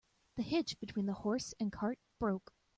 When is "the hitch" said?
0.37-0.79